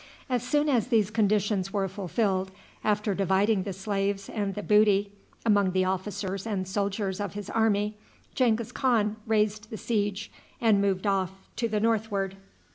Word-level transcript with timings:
As 0.31 0.41
soon 0.41 0.67
as 0.67 0.87
these 0.87 1.11
conditions 1.11 1.71
were 1.71 1.87
fulfilled, 1.87 2.49
after 2.83 3.13
dividing 3.13 3.61
the 3.61 3.71
slaves 3.71 4.29
and 4.29 4.55
the 4.55 4.63
booty 4.63 5.11
among 5.45 5.73
the 5.73 5.85
officers 5.85 6.47
and 6.47 6.67
soldiers 6.67 7.19
of 7.19 7.33
his 7.35 7.51
army, 7.51 7.97
Genghis 8.33 8.71
Khan 8.71 9.17
raised 9.27 9.69
the 9.69 9.77
siege 9.77 10.31
and 10.59 10.81
moved 10.81 11.05
off 11.05 11.33
to 11.57 11.69
the 11.69 11.79
northward. 11.79 12.35